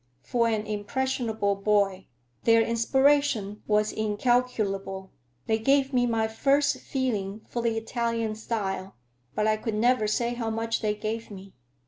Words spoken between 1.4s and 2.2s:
boy,